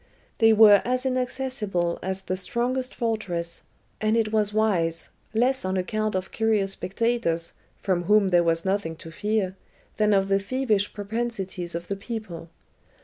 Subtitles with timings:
[0.39, 3.61] They were as inaccessible as the strongest fortress,
[4.01, 8.95] and it was wise, less on account of curious spectators, from whom there was nothing
[8.95, 9.55] to fear,
[9.97, 12.49] than of the thievish propensities of the people.